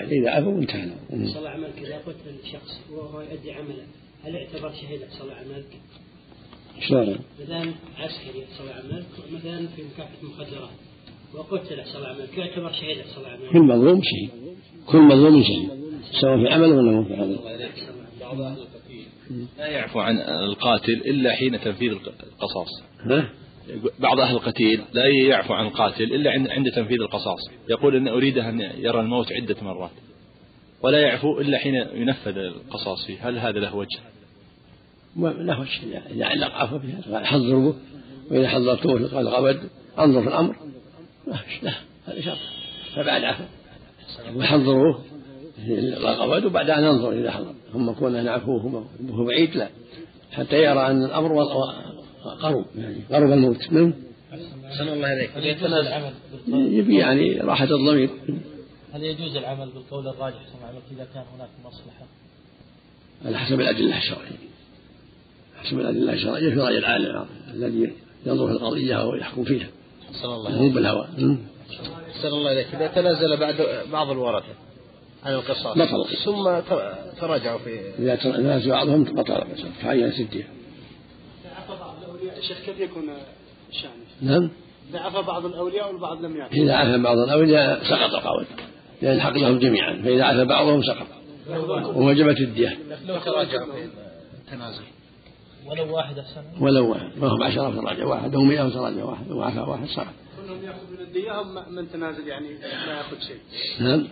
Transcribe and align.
إذا 0.00 0.30
عفوا 0.30 0.58
انتهى 0.58 0.90
صلى 1.34 1.48
عملك 1.48 1.78
إذا 1.78 1.98
قتل 1.98 2.36
الشخص 2.44 2.80
وهو 2.92 3.20
يؤدي 3.20 3.52
عمله 3.52 3.86
هل 4.24 4.34
يعتبر 4.34 4.72
شهيد 4.72 5.00
صلى 5.10 5.32
عملك؟ 5.32 5.66
شلون؟ 6.80 7.18
مثلا 7.40 7.72
عسكري 7.98 8.44
صلى 8.58 8.70
عملك 8.72 9.06
مثلا 9.32 9.66
في 9.76 9.82
مكافحة 9.82 10.22
المخدرات 10.22 10.70
وقتل 11.34 11.86
صلى 11.86 12.06
عملك 12.08 12.38
يعتبر 12.38 12.72
شهيد 12.72 12.98
صلى 13.16 13.28
عملك؟ 13.28 13.52
كل 13.52 13.62
مظلوم 13.62 14.00
شهيد. 14.02 14.30
كل 14.86 15.00
مظلوم 15.02 15.42
شهيد. 15.42 15.70
سواء 16.20 16.36
في 16.36 16.48
عمل 16.48 16.72
ولا 16.72 16.92
مو 16.92 17.04
في 17.04 17.14
عمل. 17.14 17.38
بعض 18.20 18.40
أهل 18.40 18.58
لا 19.58 19.66
يعفو 19.66 20.00
عن 20.00 20.18
القاتل 20.18 20.92
إلا 20.92 21.32
حين 21.32 21.60
تنفيذ 21.60 21.90
القصاص. 21.92 22.82
ها؟ 23.00 23.28
بعض 23.98 24.20
أهل 24.20 24.34
القتيل 24.34 24.84
لا 24.92 25.02
يعفو 25.06 25.54
عن 25.54 25.66
القاتل 25.66 26.04
إلا 26.04 26.30
عند 26.30 26.70
تنفيذ 26.70 27.00
القصاص. 27.00 27.40
يقول 27.68 27.96
إن 27.96 28.08
أريد 28.08 28.38
أن 28.38 28.60
يرى 28.60 29.00
الموت 29.00 29.32
عدة 29.32 29.56
مرات. 29.62 29.90
ولا 30.82 30.98
يعفو 30.98 31.40
إلا 31.40 31.58
حين 31.58 31.74
ينفذ 31.74 32.38
القصاص 32.38 33.06
فيه. 33.06 33.28
هل 33.28 33.38
هذا 33.38 33.58
له 33.58 33.76
وجه؟ 33.76 34.00
له 35.16 35.60
وجه. 35.60 36.02
إذا 36.10 36.24
علق 36.26 36.54
عفو 36.54 36.78
قال 37.12 37.26
حضروا 37.26 37.72
وإذا 38.30 38.48
حضرتوه 38.48 39.02
غبد 39.02 39.60
أنظر 39.98 40.22
في 40.22 40.28
الأمر. 40.28 40.56
لا 41.62 41.72
هذا 42.06 42.20
شرط 42.20 42.38
فبعد 42.94 43.24
عفو. 43.24 43.44
وحضروه 44.36 45.04
الغبد 45.68 46.44
وبعدها 46.44 46.80
ننظر 46.80 47.12
إذا 47.12 47.30
حضر 47.30 47.54
ثم 47.72 47.90
كون 47.90 48.24
نعفوه. 48.24 48.86
وهو 49.10 49.24
بعيد 49.24 49.56
لا. 49.56 49.68
حتى 50.32 50.56
يرى 50.56 50.86
أن 50.86 51.04
الأمر 51.04 51.32
قرب. 52.28 52.64
يعني 52.76 53.00
قرب 53.10 53.32
الموت. 53.32 53.72
نعم. 53.72 53.94
أحسن 54.66 54.88
الله 54.88 55.08
عليك 55.08 55.30
هل 55.36 55.46
يجوز 55.46 55.72
العمل 55.72 56.12
يبي 56.48 56.98
يعني 56.98 57.40
راحة 57.40 57.64
الضمير. 57.64 58.10
هل 58.92 59.02
يجوز 59.02 59.36
العمل 59.36 59.70
بالقول 59.70 60.08
الراجح 60.08 60.36
كما 60.36 60.68
عملت 60.68 60.84
إذا 60.90 61.06
كان 61.14 61.24
هناك 61.34 61.48
مصلحة؟ 61.64 62.06
على 63.24 63.38
حسب 63.38 63.60
الأدلة 63.60 63.98
الشرعية. 63.98 64.38
حسب 65.56 65.80
الأدلة 65.80 66.12
الشرعية. 66.12 66.54
في 66.54 66.60
رأي 66.60 66.78
العالم 66.78 67.26
الذي 67.54 67.92
ينظر 68.26 68.46
في 68.46 68.52
القضية 68.52 69.08
ويحكم 69.08 69.44
فيها. 69.44 69.66
أحسن 70.10 70.28
الله 70.28 70.50
مو 70.50 70.58
عليك 70.58 70.72
بالهوى. 70.72 71.08
أحسن 72.10 72.28
الله 72.28 72.50
عليك 72.50 72.74
إذا 72.74 72.86
تنازل 72.86 73.36
بعد 73.36 73.54
بعض 73.92 74.10
الورثة 74.10 74.54
عن 75.24 75.34
القصاص. 75.34 75.78
بطل. 75.78 76.16
ثم 76.24 76.60
تراجعوا 77.20 77.58
في 77.58 77.80
إذا 77.98 78.14
تنازل 78.14 78.70
بعضهم 78.70 79.04
بطل 79.04 79.32
القصاص. 79.32 79.66
فعين 79.82 80.12
سدية 80.12 80.48
الشيخ 82.44 82.58
كيف 82.66 82.80
يكون 82.80 83.04
شأنه؟ 83.72 84.32
نعم. 84.32 84.50
إذا 84.90 84.98
عفى 84.98 85.22
بعض 85.26 85.46
الأولياء 85.46 85.92
والبعض 85.92 86.24
لم 86.24 86.36
يعفى 86.36 86.62
إذا 86.62 86.74
عفى 86.74 86.98
بعض 86.98 87.18
الأولياء 87.18 87.84
سقط 87.84 88.14
القول 88.14 88.46
لأن 89.02 89.16
الحق 89.16 89.36
لهم 89.36 89.58
جميعا. 89.58 90.02
فإذا 90.04 90.24
عفى 90.24 90.44
بعضهم 90.44 90.82
سقط. 90.82 91.06
ووجبت 91.96 92.38
الدية. 92.38 92.78
لو 93.06 93.16
التنازل 93.16 94.82
ولو 95.66 95.96
واحد 95.96 96.18
أحسن. 96.18 96.42
ولو 96.60 96.90
واحد. 96.90 97.18
ما 97.18 97.28
هم 97.28 97.42
عشرة 97.42 97.70
تراجع 97.70 98.04
واحد. 98.04 98.36
هم 98.36 98.48
مئة 98.48 98.66
وتراجع 98.66 99.04
واحد. 99.04 99.30
وعفى 99.30 99.60
واحد 99.60 99.86
سقط. 99.86 100.06
كلهم 100.42 100.64
يأخذ 100.64 100.92
من 100.92 101.00
الدية 101.00 101.40
هم 101.40 101.74
من 101.74 101.90
تنازل 101.92 102.28
يعني 102.28 102.48
لا 102.86 102.96
يأخذ 102.96 103.16
شيء؟ 103.20 103.38
نعم. 103.80 104.06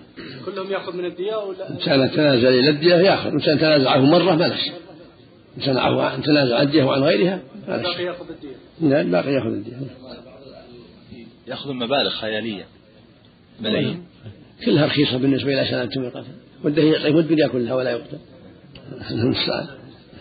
كلهم 0.47 0.71
يأخذ 0.71 0.97
من 0.97 1.05
الدية 1.05 1.37
ولا 1.37 1.71
إنسان 1.71 2.11
تنازل 2.11 2.47
إلى 2.47 2.71
الدية 2.71 2.95
يأخذ. 2.95 3.31
إنسان 3.31 3.59
تنازل 3.59 3.89
عنه 3.89 4.05
مرة 4.05 4.35
ما 4.35 4.49
نفس 4.49 4.71
إنسان 5.57 5.77
عفو 5.77 6.23
تنازل 6.23 6.53
عن 6.53 6.67
الدية 6.67 6.85
وعن 6.85 7.03
غيرها 7.03 7.41
ما 7.69 7.77
نفس 7.77 7.87
باقي 7.87 8.05
يأخذ 8.05 8.31
الدية 8.31 8.57
لا 8.81 9.01
الباقي 9.01 9.33
يأخذ 9.33 9.47
الدية 9.47 9.77
يأخذ 11.49 11.73
مبالغ 11.73 12.11
خيالية. 12.11 12.65
ملايين. 13.61 14.03
كلها 14.65 14.87
رخيصة 14.87 15.17
بالنسبة 15.17 15.53
إلى 15.53 15.71
سنة 15.71 16.07
القتل 16.07 16.33
وده 16.65 16.83
يعطيه 16.83 17.19
الدنيا 17.21 17.49
كلها 17.49 17.75
ولا 17.75 17.91
يقتل. 17.91 18.19
المستعان 19.11 19.67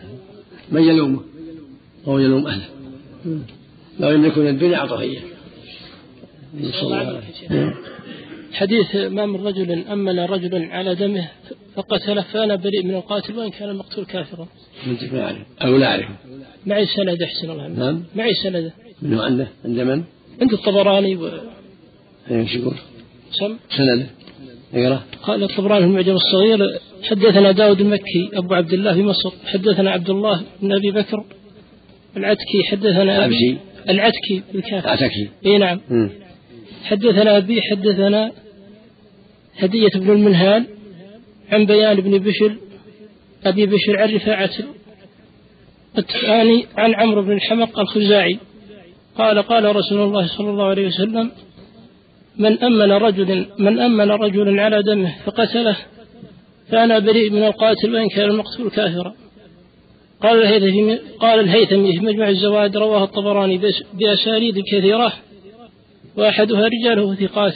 من 0.72 0.84
يلومه؟ 0.84 1.22
أو 2.08 2.20
يلوم 2.20 2.48
أهله. 2.48 2.66
لو 4.00 4.10
يملك 4.10 4.38
من 4.38 4.48
الدنيا 4.48 4.78
أعطاه 4.78 5.00
إياه 5.00 5.22
نسأل 6.60 6.80
الله 6.82 7.02
العافية. 7.02 7.74
حديث 8.54 8.96
ما 8.96 9.26
من 9.26 9.48
رجل 9.48 9.72
أمن 9.88 10.20
رجلا 10.20 10.76
على 10.76 10.96
دمه 10.96 11.30
فقتله 11.76 12.22
فأنا 12.22 12.56
بريء 12.56 12.84
من 12.84 12.96
القاتل 12.96 13.38
وإن 13.38 13.50
كان 13.50 13.70
المقتول 13.70 14.06
كافرا. 14.06 14.48
أنت 14.88 15.14
ما 15.14 15.24
أعرف 15.24 15.38
أو 15.62 15.78
لا 15.78 15.88
أعرف 15.88 16.06
معي 16.66 16.86
سند 16.86 17.22
أحسن 17.22 17.50
الله. 17.50 17.68
نعم. 17.68 18.04
معي 18.16 18.34
سند. 18.44 18.72
من 19.02 19.14
هو 19.14 19.22
عنده 19.22 19.48
عند 19.66 19.80
من؟ 19.80 20.04
عند 20.42 20.54
الطبراني 20.54 21.16
و... 21.16 21.30
إيش 22.32 22.56
يقول؟ 22.56 22.76
سم. 23.32 23.56
سند 23.78 24.08
اقرا 24.74 25.04
قال 25.24 25.44
الطبراني 25.44 25.82
في 25.82 25.88
المعجم 25.88 26.16
الصغير 26.16 26.60
حدثنا 27.04 27.52
داود 27.52 27.82
المكي 27.82 28.30
أبو 28.34 28.54
عبد 28.54 28.74
الله 28.74 28.94
في 28.94 29.04
مصر 29.04 29.32
حدثنا 29.46 29.92
عبد 29.92 30.10
الله 30.10 30.44
بن 30.62 30.72
أبي 30.72 30.92
بكر 30.92 31.26
العتكي 32.18 32.64
حدثنا 32.64 33.14
عبسي 33.14 33.58
العتكي 33.90 34.44
بالكاف. 34.54 34.86
اعتكي 34.86 35.30
إي 35.46 35.58
نعم. 35.58 35.82
مم. 35.90 36.10
حدثنا 36.84 37.38
أبي 37.38 37.62
حدثنا 37.62 38.32
هدية 39.58 39.90
بن 39.96 40.10
المنهال 40.10 40.66
عن 41.52 41.66
بيان 41.66 42.02
بن 42.02 42.18
بشر 42.18 42.56
أبي 43.46 43.66
بشر 43.66 43.98
عن 44.00 44.16
رفاعة 44.16 44.50
الثاني 45.98 46.66
عن 46.78 46.96
عمرو 46.96 47.22
بن 47.22 47.32
الحمق 47.32 47.80
الخزاعي. 47.80 48.40
قال 49.18 49.42
قال 49.42 49.76
رسول 49.76 50.02
الله 50.02 50.28
صلى 50.28 50.50
الله 50.50 50.66
عليه 50.66 50.88
وسلم 50.88 51.32
من 52.38 52.64
أمن 52.64 52.92
رجل 52.92 53.46
من 53.60 53.80
أمن 53.80 54.12
رجلا 54.12 54.62
على 54.62 54.84
دمه 54.84 55.16
فقتله 55.26 55.78
فأنا 56.70 57.00
بريء 57.00 57.32
من 57.32 57.44
القاتل 57.44 57.94
وإن 57.96 58.10
كان 58.10 58.30
المقتول 58.30 58.70
كافرا. 58.70 59.14
قال 60.22 60.42
الهيثمي 60.42 60.96
قال 61.20 61.40
الهيثمي 61.40 61.94
في 62.00 62.06
مجمع 62.06 62.30
الزوائد 62.30 62.78
رواه 62.78 63.04
الطبراني 63.04 63.60
بأس- 63.60 63.86
بأسانيد 63.94 64.60
كثيرة 64.72 65.14
وأحدها 66.18 66.68
رجاله 66.68 67.16
ثقات. 67.16 67.54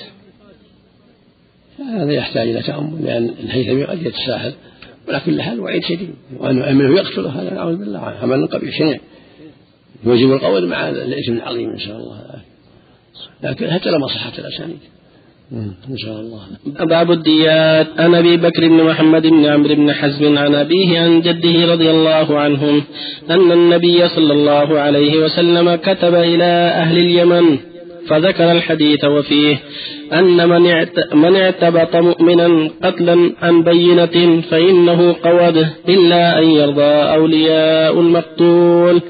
هذا 1.80 2.12
يحتاج 2.12 2.50
إلى 2.50 2.62
تأمل 2.62 3.06
لأن 3.06 3.30
الهيثمي 3.44 3.84
قد 3.84 4.06
يتساهل. 4.06 4.54
على 5.08 5.22
كل 5.26 5.42
حال 5.42 5.60
وعيد 5.60 5.84
شديد. 5.84 6.10
وأن 6.38 6.62
امنه 6.62 6.96
يقتله 6.96 7.42
هذا 7.42 7.54
نعوذ 7.54 7.76
بالله 7.76 8.00
عمل 8.00 8.48
قبيح 8.48 8.78
شنيع. 8.78 9.00
يوجب 10.06 10.34
القول 10.34 10.68
مع 10.68 10.90
الإثم 10.90 11.34
العظيم 11.34 11.70
إن 11.70 11.80
شاء 11.80 11.98
الله. 11.98 12.22
لكن 13.44 13.72
حتى 13.72 13.90
لما 13.90 14.08
صحت 14.08 14.40
الأسانيد. 14.40 14.80
مم. 15.52 15.74
إن 15.90 15.98
شاء 15.98 16.20
الله. 16.20 16.42
باب 16.66 17.12
الديات. 17.12 17.88
عن 17.98 18.16
أبي 18.16 18.38
بكر 18.38 18.68
بن 18.68 18.84
محمد 18.84 19.28
بن 19.28 19.46
عمرو 19.46 19.76
بن 19.76 19.94
حزم 19.94 20.38
عن 20.38 20.56
أبيه 20.56 21.00
عن 21.00 21.22
جده 21.22 21.74
رضي 21.74 21.92
الله 21.92 22.40
عنهم 22.40 22.84
أن 23.30 23.52
النبي 23.52 24.10
صلى 24.10 24.34
الله 24.34 24.80
عليه 24.80 25.24
وسلم 25.26 25.76
كتب 25.76 26.16
إلى 26.16 26.72
أهل 26.84 26.98
اليمن 26.98 27.58
فذكر 28.10 28.52
الحديث 28.52 29.06
وفيه 29.06 29.60
أن 30.14 30.50
من 30.50 30.86
من 31.14 31.36
اعتبط 31.36 31.96
مؤمنا 31.96 32.70
قتلا 32.84 33.32
عن 33.42 33.64
بينة 33.64 34.42
فإنه 34.42 35.16
قوده 35.24 35.74
إلا 35.90 36.40
أن 36.40 36.50
يرضى 36.50 36.94
أولياء 37.18 38.00
المقتول. 38.00 39.02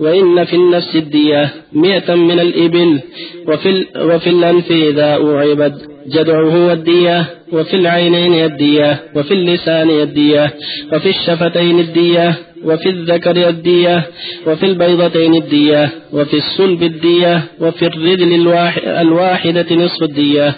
وإن 0.00 0.44
في 0.44 0.56
النفس 0.56 0.96
الدية 0.96 1.52
مئة 1.72 2.14
من 2.14 2.40
الإبل 2.40 3.00
وفي, 3.48 3.86
وفي 3.96 4.30
الأنف 4.30 4.70
إذا 4.70 5.12
أعبد 5.12 5.74
جدعه 6.08 6.66
والدية 6.68 7.26
وفي 7.52 7.74
العينين 7.76 8.44
الدية 8.44 9.00
وفي 9.16 9.34
اللسان 9.34 9.90
الدية 9.90 10.54
وفي 10.92 11.08
الشفتين 11.08 11.78
الدية. 11.80 12.34
وفي 12.64 12.88
الذكر 12.88 13.48
الدية 13.48 14.06
وفي 14.46 14.66
البيضتين 14.66 15.34
الدية 15.34 15.90
وفي 16.12 16.36
الصلب 16.36 16.82
الدية 16.82 17.42
وفي 17.60 17.86
الرجل 17.86 18.32
الواح- 18.34 18.78
الواحدة 19.04 19.66
نصف 19.70 20.02
الدية 20.02 20.54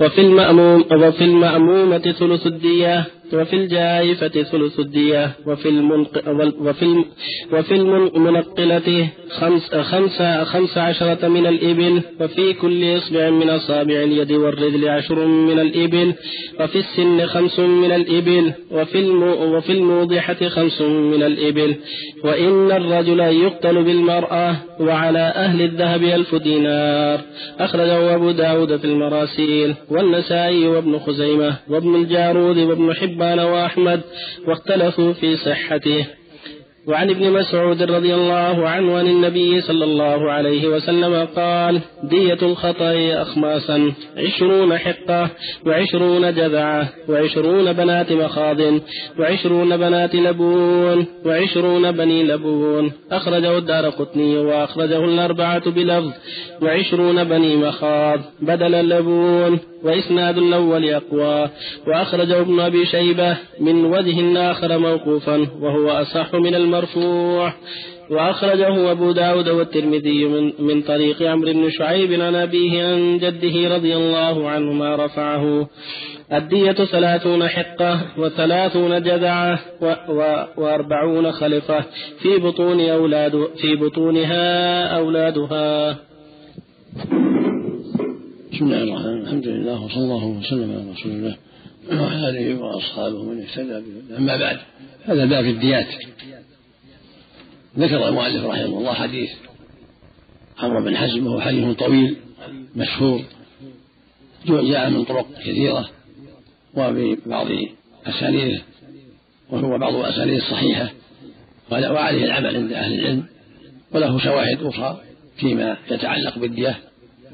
وفي 0.00 0.20
المأموم 0.20 0.84
وفي 0.92 1.24
المأمومة 1.24 1.98
ثلث 1.98 2.46
الدية. 2.46 3.04
وفي 3.34 3.56
الجائفة 3.56 4.28
ثلث 4.28 4.80
الدية 4.80 5.32
وفي 5.46 5.68
المنق 5.68 6.28
وفي 6.60 7.04
وفي 7.52 7.74
المنقلة 7.74 9.08
خمس 9.30 9.74
خمس 9.74 10.22
خمس 10.22 10.78
عشرة 10.78 11.28
من 11.28 11.46
الإبل 11.46 12.02
وفي 12.20 12.52
كل 12.52 12.98
إصبع 12.98 13.30
من 13.30 13.50
أصابع 13.50 13.94
اليد 14.02 14.32
والرجل 14.32 14.88
عشر 14.88 15.26
من 15.26 15.58
الإبل 15.58 16.14
وفي 16.60 16.78
السن 16.78 17.26
خمس 17.26 17.58
من 17.60 17.92
الإبل 17.92 18.52
وفي 18.70 19.10
وفي 19.54 19.72
الموضحة 19.72 20.48
خمس 20.48 20.80
من 20.80 21.22
الإبل. 21.22 21.76
وإن 22.24 22.70
الرجل 22.72 23.20
يقتل 23.20 23.82
بالمرأة 23.82 24.56
وعلى 24.80 25.18
أهل 25.18 25.62
الذهب 25.62 26.02
ألف 26.02 26.34
دينار. 26.34 27.20
أخرجه 27.60 28.14
أبو 28.14 28.30
داود 28.30 28.76
في 28.76 28.84
المراسيل 28.84 29.74
والنسائي 29.90 30.68
وابن 30.68 30.98
خزيمة 30.98 31.56
وابن 31.68 31.94
الجارود 31.94 32.58
وابن 32.58 32.94
حبان 32.94 33.21
وأحمد 33.22 34.00
واختلفوا 34.46 35.12
في 35.12 35.36
صحته. 35.36 36.06
وعن 36.88 37.10
ابن 37.10 37.32
مسعود 37.32 37.82
رضي 37.82 38.14
الله 38.14 38.68
عنه 38.68 38.98
عن 38.98 39.06
النبي 39.06 39.60
صلى 39.60 39.84
الله 39.84 40.32
عليه 40.32 40.68
وسلم 40.68 41.28
قال 41.36 41.80
دية 42.02 42.38
الخطأ 42.42 43.22
أخماسا 43.22 43.92
عشرون 44.16 44.78
حقة 44.78 45.30
وعشرون 45.66 46.34
جذعة 46.34 46.88
وعشرون 47.08 47.72
بنات 47.72 48.12
مخاض 48.12 48.58
وعشرون 49.18 49.76
بنات 49.76 50.14
لبون 50.14 51.06
وعشرون 51.26 51.92
بني 51.92 52.22
لبون. 52.22 52.92
أخرجه 53.12 53.58
الدار 53.58 53.88
قطني 53.88 54.36
وأخرجه 54.36 55.04
الأربعة 55.04 55.70
بلفظ 55.70 56.12
وعشرون 56.62 57.24
بني 57.24 57.56
مخاض 57.56 58.20
بدل 58.40 58.74
اللبون. 58.74 59.58
وإسناد 59.84 60.38
الأول 60.38 60.88
أقوى 60.90 61.48
وأخرجه 61.86 62.40
ابن 62.40 62.60
أبي 62.60 62.86
شيبة 62.86 63.36
من 63.60 63.84
وجه 63.84 64.50
آخر 64.50 64.78
موقوفا 64.78 65.46
وهو 65.60 65.90
أصح 65.90 66.34
من 66.34 66.54
المرفوع. 66.54 67.52
وأخرجه 68.10 68.90
أبو 68.90 69.12
داود 69.12 69.48
والترمذي 69.48 70.24
من, 70.24 70.52
من 70.58 70.82
طريق 70.82 71.22
عمرو 71.22 71.52
بن 71.52 71.70
شعيب 71.70 72.20
عن 72.20 72.34
أبيه 72.34 72.84
عن 72.84 73.18
جده 73.18 73.74
رضي 73.74 73.96
الله 73.96 74.50
عنهما 74.50 74.96
رفعه. 74.96 75.68
الدية 76.32 76.72
ثلاثون 76.72 77.48
حقة 77.48 78.00
وثلاثون 78.18 79.02
جذعة 79.02 79.58
وأربعون 80.56 81.32
خلفة 81.32 81.80
في 82.22 82.36
بطون 82.36 82.80
أولاد 82.80 83.48
في 83.56 83.76
بطونها 83.76 84.86
أولادها. 84.96 85.96
بسم 88.52 88.64
الله 88.64 88.82
الرحمن 88.82 89.06
الرحيم. 89.06 89.22
الحمد 89.22 89.46
لله 89.46 89.80
وصلى 89.80 90.04
الله 90.04 90.24
وسلم 90.24 90.72
على 90.72 90.90
رسول 90.90 91.12
الله 91.12 91.36
وعلى 91.90 92.28
آله 92.28 92.62
وأصحابه 92.62 93.22
من 93.22 93.42
اهتدى 93.42 93.80
به 93.80 94.16
أما 94.18 94.36
بعد 94.36 94.58
هذا 95.04 95.24
باب 95.24 95.44
الديات. 95.44 95.86
ذكر 97.78 98.08
المؤلف 98.08 98.44
رحمه 98.44 98.78
الله 98.78 98.92
حديث 98.92 99.30
عمرو 100.58 100.84
بن 100.84 100.96
حزم 100.96 101.26
وهو 101.26 101.40
حديث 101.40 101.76
طويل 101.76 102.16
مشهور 102.76 103.22
جاء 104.46 104.90
من 104.90 105.04
طرق 105.04 105.26
كثيرة 105.40 105.88
وببعض 106.74 107.46
أسانيده 108.06 108.62
وهو 109.50 109.78
بعض 109.78 109.94
أسانيده 109.94 110.36
الصحيحة 110.36 110.92
وعليه 111.70 112.24
العمل 112.24 112.56
عند 112.56 112.72
أهل 112.72 113.00
العلم 113.00 113.24
وله 113.92 114.18
شواهد 114.18 114.62
أخرى 114.62 115.00
فيما 115.36 115.76
يتعلق 115.90 116.38
بالدية. 116.38 116.78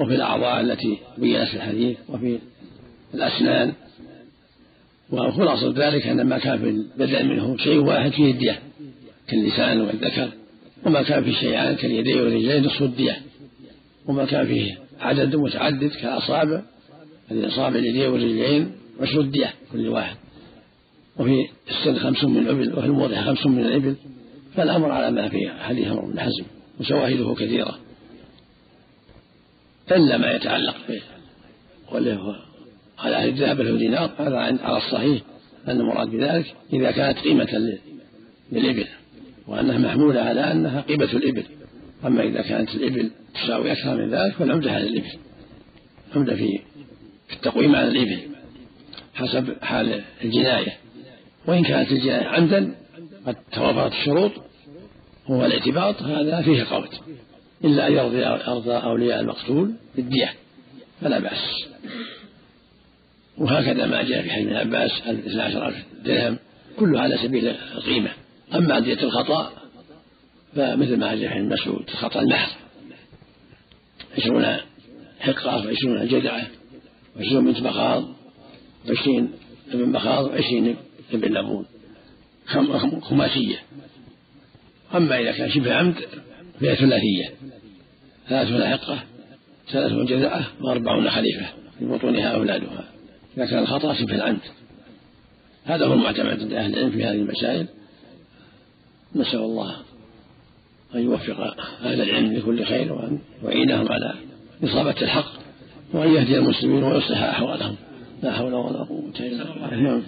وفي 0.00 0.14
الأعضاء 0.14 0.60
التي 0.60 0.98
بينت 1.18 1.48
في 1.48 1.54
الحديث 1.54 1.96
وفي 2.08 2.38
الأسنان. 3.14 3.72
وخلاصة 5.10 5.72
ذلك 5.76 6.06
أن 6.06 6.26
ما 6.26 6.38
كان 6.38 6.58
في 6.58 6.68
البدن 6.68 7.28
منه 7.28 7.56
شيء 7.56 7.78
واحد 7.78 8.10
فيه 8.12 8.30
الدية 8.30 8.58
كاللسان 9.28 9.80
والذكر 9.80 10.28
وما 10.86 11.02
كان 11.02 11.24
فيه 11.24 11.32
شيئان 11.32 11.76
كاليدين 11.76 12.18
والرجلين 12.20 12.64
نصف 12.64 12.82
الدية 12.82 13.16
وما 14.06 14.24
كان 14.24 14.46
فيه 14.46 14.78
عدد 15.00 15.36
متعدد 15.36 15.90
كالأصابع 15.90 16.62
الأصابع 17.30 17.78
اليدين 17.78 18.08
والرجلين 18.08 18.72
عشر 19.00 19.20
الدية 19.20 19.54
كل 19.72 19.88
واحد. 19.88 20.16
وفي 21.18 21.48
السن 21.70 21.98
خمس 21.98 22.24
من 22.24 22.38
الإبل 22.38 22.72
وفي 22.72 22.86
الموضع 22.86 23.22
خمس 23.22 23.46
من 23.46 23.58
الإبل. 23.58 23.94
فالأمر 24.56 24.90
على 24.90 25.10
ما 25.10 25.28
في 25.28 25.48
حديث 25.48 25.88
عمر 25.88 26.04
بن 26.04 26.20
حزم 26.20 26.44
وشواهده 26.80 27.34
كثيرة. 27.34 27.78
إلا 29.92 30.16
ما 30.16 30.32
يتعلق 30.32 30.76
به. 30.88 31.02
واللي 31.92 32.14
هو 32.14 32.34
على 32.98 33.24
الذهب 33.24 33.60
له 33.60 33.78
دينار 33.78 34.10
هذا 34.18 34.36
على 34.36 34.76
الصحيح 34.76 35.22
أن 35.68 35.80
المراد 35.80 36.08
بذلك 36.08 36.54
إذا 36.72 36.90
كانت 36.90 37.18
قيمة 37.18 37.78
للإبل 38.52 38.86
وأنها 39.46 39.78
محمولة 39.78 40.20
على 40.20 40.52
أنها 40.52 40.80
قيمة 40.80 41.04
الإبل. 41.04 41.44
أما 42.06 42.22
إذا 42.22 42.42
كانت 42.42 42.74
الإبل 42.74 43.10
تساوي 43.34 43.72
أكثر 43.72 43.96
من 43.96 44.10
ذلك 44.10 44.34
فالعمدة 44.34 44.72
على 44.72 44.84
الإبل 44.84 45.12
العمدة 46.12 46.36
في 46.36 46.60
التقويم 47.32 47.76
على 47.76 47.88
الإبل 47.88 48.18
حسب 49.14 49.56
حال 49.62 50.02
الجناية. 50.24 50.72
وإن 51.46 51.64
كانت 51.64 51.92
الجناية 51.92 52.26
عمدا 52.26 52.74
قد 53.26 53.36
توافرت 53.52 53.92
الشروط 53.92 54.32
هو 55.26 55.46
الاعتباط 55.46 56.02
هذا 56.02 56.42
فيه 56.42 56.64
قول. 56.64 56.88
إلا 57.64 57.86
أن 57.86 57.92
يرضي 57.92 58.26
أرضى 58.26 58.72
أولياء 58.72 59.20
المقتول 59.20 59.72
بالدية 59.96 60.34
فلا 61.00 61.18
بأس. 61.18 61.68
وهكذا 63.38 63.86
ما 63.86 64.02
جاء 64.02 64.22
في 64.22 64.30
حديث 64.30 64.46
ابن 64.46 64.56
عباس 64.56 64.90
الاثنى 65.06 65.42
عشر 65.42 65.68
ألف 65.68 65.84
درهم؟ 66.04 66.38
كله 66.76 67.00
على 67.00 67.18
سبيل 67.18 67.48
القيمة 67.48 68.10
أما 68.54 68.78
دية 68.80 69.02
الخطأ 69.02 69.52
فمثل 70.56 70.96
ما 70.96 71.14
جاء 71.14 71.32
في 71.32 71.40
مسعود 71.40 71.84
الخطأ 71.88 72.20
المحض 72.20 72.50
عشرون 74.16 74.56
حقة 75.20 75.66
وعشرون 75.66 76.06
جدعة 76.08 76.46
وعشرون 77.16 77.44
بنت 77.44 77.60
مخاض 77.60 78.08
وعشرين 78.88 79.30
ابن 79.72 79.88
مخاض 79.88 80.24
وعشرين 80.24 80.76
ابن 81.12 81.34
لبون. 81.34 81.66
خماسية. 83.02 83.62
أما 84.94 85.20
إذا 85.20 85.32
كان 85.32 85.50
شبه 85.50 85.74
عمد 85.74 85.94
فهي 86.60 86.76
ثلاثية 86.76 87.34
ثلاثون 88.28 88.64
حقة 88.64 88.98
ثلاثون 89.72 90.06
جزاءة 90.06 90.46
وأربعون 90.60 91.10
خليفة 91.10 91.46
في 91.78 91.84
بطونها 91.84 92.28
أولادها. 92.28 92.84
إذا 93.36 93.46
كان 93.46 93.58
الخطأ 93.58 93.94
شبه 93.94 94.14
العمد 94.14 94.40
هذا 95.64 95.86
هو 95.86 95.92
المعتمد 95.92 96.40
عند 96.40 96.52
أهل 96.52 96.74
العلم 96.74 96.90
في 96.90 97.04
هذه 97.04 97.14
المسائل. 97.14 97.66
نسأل 99.14 99.38
الله 99.38 99.76
أن 100.94 101.02
يوفق 101.02 101.40
أهل 101.82 102.00
العلم 102.00 102.32
لكل 102.32 102.64
خير 102.64 102.92
وأن 102.92 103.18
يعينهم 103.44 103.92
على 103.92 104.14
إصابة 104.64 105.02
الحق 105.02 105.32
وأن 105.92 106.14
يهدي 106.14 106.38
المسلمين 106.38 106.82
ويصلح 106.82 107.22
أحوالهم. 107.22 107.76
لا 108.22 108.32
حول 108.32 108.54
ولا 108.54 108.82
قوة 108.82 109.12
إلا 109.20 109.44
بالله. 109.44 109.76
نعم 109.76 110.02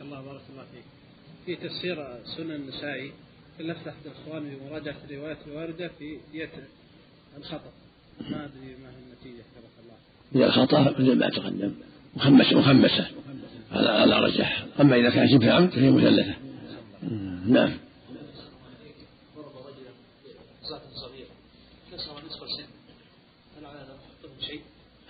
الله 0.00 0.20
بارك 0.20 0.40
الله 0.52 0.64
فيك. 0.72 0.84
في 1.46 1.68
تفسير 1.68 1.96
سنن 2.36 2.50
النسائي 2.50 3.12
لفت 3.60 3.88
أحد 3.88 3.96
الإخوان 4.06 4.50
بمراجعة 4.50 4.96
الروايات 5.10 5.38
الواردة 5.46 5.90
في 5.98 6.18
دية 6.32 6.50
الخطأ. 7.38 7.70
ما 8.20 8.44
أدري 8.44 8.76
ما 8.82 8.88
هي 8.90 8.94
النتيجة 9.06 9.42
حفظك 9.42 9.76
الله. 9.84 9.96
دية 10.32 10.46
الخطأ 10.46 10.80
مثل 10.80 11.18
ما 11.18 11.28
تقدم 11.28 11.72
مخمسة 12.16 12.58
مخمسة. 12.58 13.06
على 13.72 13.88
على 13.88 14.18
رجح 14.18 14.66
أما 14.80 14.96
إذا 14.96 15.10
كان 15.10 15.28
شبه 15.28 15.52
عمد 15.52 15.70
فهي 15.70 15.90
مثلثة. 15.90 16.34
نعم. 17.46 17.72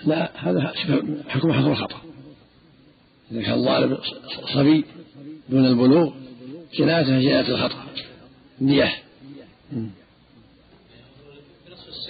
لا 0.05 0.51
هذا 0.51 0.61
حكم 0.61 1.23
حكم 1.29 1.51
الخطأ. 1.51 2.01
إذا 3.33 3.43
كان 3.43 3.65
ضارب 3.65 3.99
صبي 4.55 4.85
دون 5.49 5.67
البلوغ 5.67 6.13
جنايته 6.75 7.21
جناية 7.21 7.41
الخطأ. 7.41 7.87
نية 8.61 8.93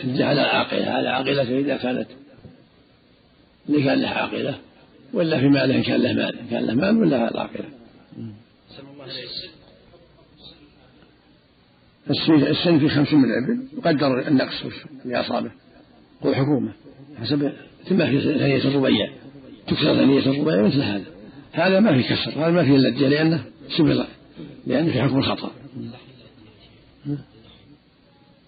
على 0.04 0.40
العاقلة 0.40 0.90
على 0.90 1.08
عاقلته 1.08 1.58
إذا 1.58 1.76
كانت 1.76 2.08
اللي 3.68 3.82
كان 3.82 3.98
له 3.98 4.08
عاقلة 4.08 4.58
ولا 5.12 5.40
في 5.40 5.48
ماله 5.48 5.82
كان 5.82 6.00
له 6.00 6.12
مال 6.12 6.38
كان 6.50 6.66
له 6.66 6.74
مال 6.74 6.96
ولا 6.96 7.18
على 7.18 7.30
العاقلة 7.30 7.64
السن 12.10 12.78
في 12.78 12.88
خمس 12.88 13.12
من 13.12 13.24
الإبل 13.24 13.66
يقدر 13.78 14.28
النقص 14.28 14.62
اللي 15.04 15.20
أصابه 15.20 15.50
قول 16.22 16.36
حكومة. 16.36 16.72
حسب 17.20 17.52
في 17.88 18.20
ثانية 18.38 18.56
الربيع. 18.56 19.10
تكسر 19.66 19.96
ثانية 19.96 20.18
الربيع 20.18 20.62
مثل 20.62 20.82
هذا. 20.82 21.04
هذا 21.52 21.80
ما 21.80 22.02
في 22.02 22.02
كسر 22.02 22.30
هذا 22.30 22.50
ما 22.50 22.64
في 22.64 22.76
إلا 22.76 22.88
لأنه 22.88 23.44
شبه 23.76 24.06
لأنه 24.66 24.92
في 24.92 25.02
حكم 25.02 25.18
الخطأ. 25.18 25.50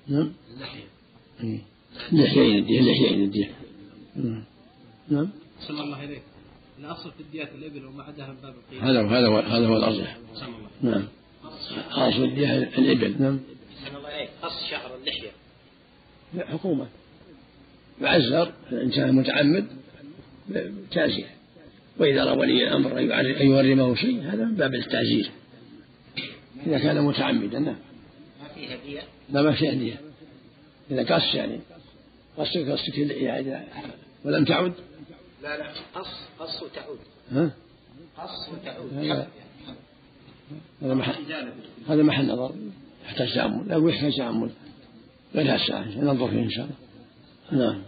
نعم 0.09 0.33
اللحيين 2.13 2.59
الدية 2.59 2.81
اللحيين 2.81 3.23
الدية 3.23 3.51
نعم 5.09 5.29
صلى 5.61 5.81
الله 5.81 5.97
عليك 5.97 6.23
الأصل 6.79 7.13
في 7.13 7.21
الديات 7.21 7.49
الإبل 7.55 7.87
وما 7.87 8.03
عداها 8.03 8.29
من 8.29 8.37
باب 8.43 8.55
القيمة 8.55 8.91
هذا 8.91 9.03
هو 9.03 9.07
هذا 9.07 9.29
هو 9.29 9.39
هذا 9.39 9.67
هو 9.67 9.77
الأرجح 9.77 10.19
نعم 10.83 11.05
أصل 11.91 12.25
الدية 12.25 12.59
الإبل 12.59 13.23
نعم 13.23 13.41
الله 13.97 14.09
عليك 14.09 14.31
قص 14.43 14.71
شعر 14.71 14.97
اللحية 14.97 15.31
لا 16.35 16.47
حكومة 16.47 16.87
معزر 18.01 18.53
الإنسان 18.73 19.15
متعمد 19.15 19.67
تعزير 20.91 21.27
وإذا 21.99 22.25
رأى 22.25 22.39
ولي 22.39 22.69
الأمر 22.69 22.99
أن 23.41 23.47
يورمه 23.47 23.95
شيء 23.95 24.23
هذا 24.23 24.45
من 24.45 24.55
باب 24.55 24.75
التعزير 24.75 25.31
إذا 26.67 26.79
كان 26.79 27.05
متعمدا 27.05 27.59
نعم 27.59 27.88
لا 29.31 29.43
ما 29.43 29.53
فيها 29.53 29.75
دية 29.75 30.01
إذا 30.91 31.15
قص 31.15 31.35
يعني 31.35 31.61
قصك 32.39 32.71
قصك 32.71 32.99
يعني 32.99 33.65
ولم 34.25 34.45
تعد؟ 34.45 34.73
لا 35.43 35.59
لا. 35.59 35.73
قص 35.95 36.07
قص 36.39 36.63
وتعود. 36.63 36.99
ها؟ 37.33 37.51
قص 38.19 38.49
وتعود. 38.53 38.93
لا 38.93 39.27
هذا 40.83 40.95
محل 40.95 41.15
هذا 41.89 42.03
محل 42.03 42.27
نظر. 42.27 42.55
يحتاج 43.05 43.35
تأمل. 43.35 43.69
لا 43.69 43.89
يحتاج 43.89 44.17
تأمل. 44.17 44.51
غير 45.35 45.55
الساعة 45.55 45.85
ننظر 45.99 46.31
فيه 46.31 46.39
إن 46.39 46.51
شاء 46.51 46.69
الله. 47.53 47.65
نعم. 47.65 47.83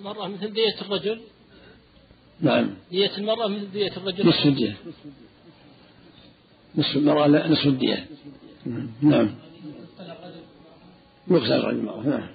المرأة 0.00 0.28
مثل 0.28 0.52
دية 0.52 0.80
الرجل؟ 0.80 1.20
نعم. 2.40 2.74
دية 2.90 3.16
المرأة 3.18 3.48
مثل 3.48 3.72
دية 3.72 3.96
الرجل؟ 3.96 4.28
نصف 4.28 4.46
الدية. 4.46 4.76
نصف 6.76 6.96
المرأة 6.96 7.26
لا 7.26 7.48
نصف 7.48 7.66
الدية 7.66 8.06
نعم. 9.02 9.30
يقتل 11.30 11.52
الرجل 11.52 11.78
المرأة 11.78 12.02
نعم. 12.02 12.26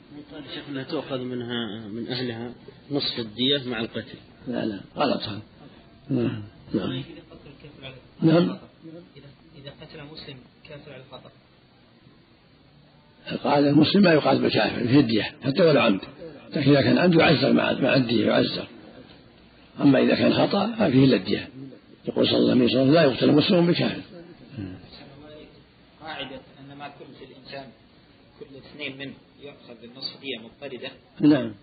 شيخنا 0.53 0.83
تؤخذ 0.83 1.19
منها 1.19 1.87
من 1.87 2.07
أهلها 2.07 2.51
نصف 2.91 3.19
الدية 3.19 3.69
مع 3.69 3.79
القتل. 3.79 4.17
لا 4.47 4.65
لا 4.65 4.79
غلط 4.97 5.21
هذا 5.21 5.41
نعم. 6.09 6.43
نعم 6.73 7.03
نعم. 8.21 8.57
إذا 9.57 9.71
قتل 9.81 10.03
مسلم 10.11 10.37
كافر 10.69 10.93
على 10.93 11.03
الخطأ. 11.03 11.31
القاعدة 13.31 13.69
المسلم 13.69 14.01
ما 14.01 14.11
يقاتل 14.13 14.41
بالكافر 14.41 14.87
في 14.87 14.99
الدية 14.99 15.23
حتى 15.43 15.61
ولو 15.61 15.81
عمد. 15.81 16.01
لكن 16.55 16.71
إذا 16.71 16.81
كان 16.81 16.97
عمد 16.97 17.15
يعزر 17.15 17.53
مع 17.53 17.71
مع 17.71 17.95
الدية 17.95 18.25
يعزر. 18.25 18.67
أما 19.81 19.99
إذا 19.99 20.15
كان 20.15 20.33
خطأ 20.33 20.67
ففيه 20.67 21.05
إلا 21.05 21.15
الدية. 21.15 21.49
يقول 22.07 22.27
صلى 22.27 22.37
الله 22.37 22.51
عليه 22.51 22.65
وسلم 22.65 22.93
لا 22.93 23.03
يقتل 23.03 23.31
مسلم 23.31 23.67
بكافر. 23.67 24.01
قاعدة 26.07 26.41
أن 26.59 26.77
ما 26.77 26.87
كل 26.87 27.05
في 27.19 27.25
الإنسان 27.25 27.71
كل 28.39 28.57
اثنين 28.57 28.97
منه 28.97 29.13
يؤخذ 29.39 29.81
بالنصف 29.81 30.21
دية 30.21 30.37
مضطردة. 30.39 30.91
نعم. 31.19 31.55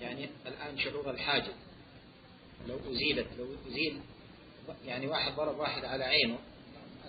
يعني 0.00 0.28
الآن 0.46 0.78
شعور 0.78 1.10
الحاجة. 1.10 1.52
لو 2.68 2.76
أزيلت 2.76 3.26
لو 3.38 3.46
أزيل 3.68 4.00
يعني 4.86 5.06
واحد 5.06 5.32
ضرب 5.36 5.58
واحد 5.58 5.84
على 5.84 6.04
عينه 6.04 6.38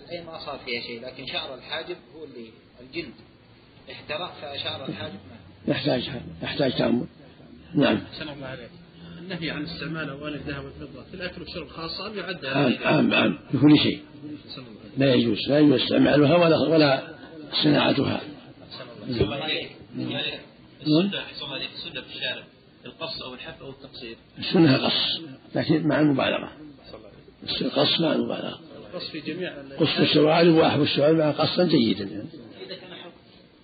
العين 0.04 0.26
ما 0.26 0.38
صار 0.38 0.58
فيها 0.58 0.80
شيء 0.80 1.06
لكن 1.06 1.26
شعر 1.26 1.54
الحاجب 1.54 1.96
هو 2.16 2.24
اللي 2.24 2.50
الجلد 2.80 3.14
احترق 3.92 4.34
فشعر 4.34 4.86
الحاجب 4.88 5.14
ما. 5.14 5.72
يحتاج 5.72 6.10
يحتاج 6.42 6.78
تأمل. 6.78 7.06
نعم. 7.74 8.00
سلام 8.18 8.36
الله 8.36 8.46
عليك 8.46 8.70
النهي 9.30 9.50
عن 9.50 9.64
استعمال 9.64 10.10
أواني 10.10 10.36
الذهب 10.36 10.64
والفضة 10.64 11.02
في 11.10 11.14
الأكل 11.14 11.40
والشرب 11.40 11.68
خاصة 11.68 12.06
أم 12.06 12.18
يعد 12.18 12.46
عام 12.46 12.74
عام 12.84 13.14
عام 13.14 13.38
بكل 13.54 13.78
شيء. 13.78 14.00
صلى 14.48 14.64
الله 14.64 14.80
عليه 14.80 15.06
لا 15.06 15.14
يجوز 15.14 15.38
لا 15.48 15.58
يجوز 15.58 15.80
استعمالها 15.80 16.36
ولا 16.36 16.58
ولا 16.58 17.14
صناعتها. 17.62 18.20
السنة 19.08 19.36
في 22.00 22.14
الشارع 22.14 22.44
القص 22.86 23.22
أو 23.22 23.34
الحف 23.34 23.62
أو 23.62 23.70
التقصير 23.70 24.16
السنة 24.38 24.76
قص 24.76 25.20
لكن 25.54 25.86
مع 25.86 26.00
المبالغة. 26.00 26.52
القص 27.60 28.00
مع 28.00 28.12
المبالغة. 28.12 28.60
القص 28.76 29.10
في 29.10 29.20
جميع 29.20 29.52
قص 29.80 29.98
الشوارب 29.98 30.54
وأحب 30.54 30.82
الشوارب 30.82 31.16
مع 31.16 31.30
قصا 31.30 31.64
جيدا. 31.64 32.04
يعني. 32.04 32.28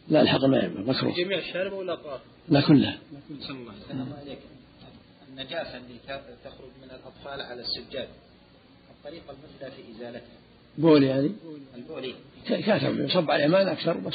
لا 0.09 0.23
الحق 0.23 0.45
ما 0.45 0.59
ينبغي 0.59 0.85
في 0.85 0.91
مكروه. 0.91 1.15
جميع 1.15 1.39
الشارب 1.39 1.73
والأطراف. 1.73 2.21
لا 2.49 2.61
كلها. 2.61 2.99
صلى 3.41 3.57
الله 3.57 3.73
عليه 3.73 3.81
وسلم 3.81 3.89
أحسن 3.91 4.01
الله 4.01 4.17
عليك 4.17 4.39
النجاسة 5.41 5.77
اللي 5.77 5.99
تخرج 6.45 6.71
من 6.83 6.91
الأطفال 6.91 7.41
على 7.41 7.61
السجاد. 7.61 8.09
الطريقة 8.99 9.25
المثلى 9.31 9.71
في 9.71 9.93
إزالتها. 9.97 10.37
بول 10.79 11.03
يعني 11.03 11.31
البولي. 11.77 12.15
ك- 12.49 12.61
كاتب 12.65 13.01
يصب 13.01 13.31
على 13.31 13.45
اليمان 13.45 13.69
أكثر 13.69 13.97
بس 13.99 14.13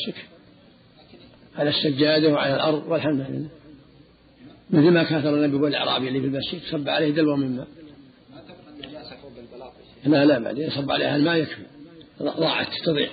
على 1.55 1.69
السجادة 1.69 2.29
وعلى 2.33 2.55
الأرض 2.55 2.87
والحمد 2.87 3.19
لله. 3.29 3.49
مثل 4.69 4.89
ما 4.93 5.03
كاتب 5.03 5.33
النبي 5.33 5.57
بول 5.57 5.69
الأعرابي 5.69 6.07
اللي 6.07 6.19
في 6.21 6.25
المسجد 6.27 6.61
صب 6.71 6.89
عليه 6.89 7.09
دلوة 7.11 7.35
من 7.35 7.57
ماء. 7.57 7.67
ما 8.33 8.41
تبقى 8.41 8.69
النجاسة 8.73 9.15
فوق 9.21 9.31
البلاط 9.37 9.73
يا 9.79 10.03
شيخ. 10.03 10.07
لا 10.11 10.25
لا 10.25 10.39
بعدين 10.39 10.69
صب 10.69 10.91
عليها 10.91 11.15
الماء 11.15 11.35
يكفي. 11.35 11.63
ضاعت 12.21 12.67
تضيع. 12.85 13.09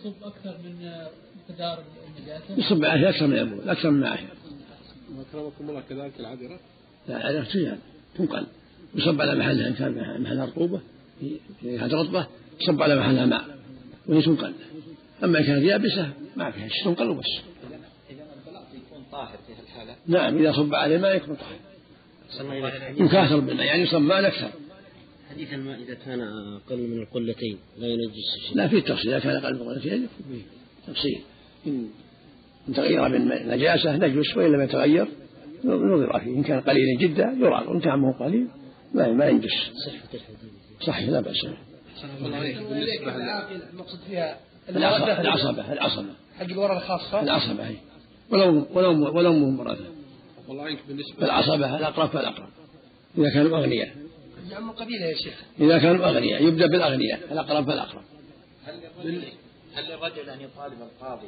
يصب 0.00 0.14
أكثر 0.22 0.58
من 0.64 0.92
مقدار 1.50 1.84
النجاسة؟ 2.18 2.58
يصب 2.58 2.84
عليها 2.84 3.10
أكثر 3.10 3.26
من 3.26 3.38
البول 3.38 3.70
أكثر 3.70 3.90
من 3.90 4.00
معه 4.00 4.18
أكرمكم 5.30 5.70
الله 5.70 5.82
كذلك 5.88 6.20
العذرة 6.20 6.60
لا 7.08 7.26
على 7.26 7.44
تجعل 7.44 7.78
تنقل. 8.18 8.46
يصب 8.94 9.20
على 9.20 9.34
محلها 9.34 9.68
إن 9.68 9.74
كان 9.74 10.22
محلها 10.22 10.44
رطوبة 10.44 10.80
في 11.20 11.38
كانت 11.62 11.94
رطبة 11.94 12.26
يصب 12.60 12.82
على 12.82 13.00
محلها 13.00 13.26
ماء 13.26 13.44
وهي 14.06 14.22
تنقل. 14.22 14.52
أما 15.24 15.38
إن 15.38 15.44
كانت 15.44 15.62
يابسة 15.62 16.10
ما 16.36 16.50
فيها 16.50 16.68
شيء 16.68 16.84
تنقل 16.84 17.08
وبس. 17.08 17.26
يكون 18.74 19.02
طاهر 19.12 19.38
في 19.46 19.52
هالحالة 19.62 19.96
نعم 20.06 20.38
إذا 20.38 20.52
صب 20.52 20.74
عليه 20.74 20.98
ماء 20.98 21.16
يكون 21.16 21.36
طاهر. 21.36 21.58
يكاثر 22.98 23.40
بالماء 23.40 23.66
يعني 23.66 23.82
يصب 23.82 24.00
ماء 24.00 24.26
أكثر. 24.26 24.50
حديث 25.30 25.52
الماء 25.52 25.82
إذا 25.82 25.94
كان 25.94 26.20
أقل 26.20 26.76
من 26.76 27.02
القلتين 27.02 27.58
لا 27.78 27.86
ينجس 27.86 28.46
شيء 28.46 28.56
لا 28.56 28.68
في 28.68 28.80
تفصيل. 28.80 29.14
إذا 29.14 29.18
كان 29.18 29.36
أقل 29.36 29.54
من 29.54 29.62
قلتين 29.62 29.92
يكون. 29.92 30.08
فيه 30.32 30.92
تفصيل. 30.92 31.20
إن 31.66 32.74
تغير 32.74 33.08
من 33.08 33.48
نجاسة 33.48 33.96
نجس 33.96 34.36
وإن 34.36 34.52
لم 34.52 34.60
يتغير 34.60 35.08
نظر 35.64 36.18
فيه 36.18 36.30
إن 36.30 36.42
كان 36.42 36.60
قليلا 36.60 36.98
جدا 37.00 37.36
يراق 37.40 37.70
وإن 37.70 37.80
كان 37.80 37.98
مو 37.98 38.12
قليل 38.12 38.48
ما 38.94 39.12
ما 39.12 39.26
ينجس. 39.26 39.50
صحيح 40.80 41.08
لا 41.08 41.20
بأس 41.20 41.46
بالنسبة 42.02 43.16
المقصود 43.72 44.00
فيها 44.08 44.38
العصبة 44.68 45.20
العصبة 45.20 45.72
العصبة. 45.72 46.14
حق 46.38 46.44
الورقة 46.44 46.76
الخاصة؟ 46.76 47.22
العصبة 47.22 47.66
هي 47.66 47.76
ولو 48.30 48.66
ولو 48.74 49.16
ولو 49.16 49.32
مو 49.32 49.48
امرأته 49.48 49.84
والله 50.48 50.64
عنك 50.64 50.78
بالنسبة 50.88 51.24
العصبة 51.24 51.76
الأقرب 51.76 52.08
فالأقرب 52.08 52.48
إذا 53.18 53.30
كانوا 53.30 53.58
أغنياء. 53.58 53.88
نعم 54.50 54.70
قبيلة 54.70 55.06
يا 55.06 55.14
شيخ. 55.14 55.42
إذا 55.60 55.78
كانوا 55.78 56.06
أغنياء 56.06 56.42
يبدأ 56.42 56.66
بالأغنياء 56.66 57.32
الأقرب 57.32 57.66
فالأقرب 57.66 58.02
هل 58.64 58.74
للرجل 58.74 59.24
هل 59.74 59.84
للرجل 59.84 60.30
أن 60.30 60.40
يطالب 60.40 60.82
القاضي 60.82 61.26